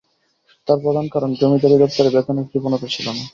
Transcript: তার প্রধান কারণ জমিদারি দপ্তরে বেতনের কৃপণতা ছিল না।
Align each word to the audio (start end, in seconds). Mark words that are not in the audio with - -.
তার 0.67 0.77
প্রধান 0.83 1.05
কারণ 1.13 1.29
জমিদারি 1.39 1.75
দপ্তরে 1.79 2.09
বেতনের 2.15 2.45
কৃপণতা 2.51 2.87
ছিল 2.93 3.07
না। 3.09 3.23